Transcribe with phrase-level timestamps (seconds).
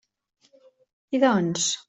[1.13, 1.71] I doncs?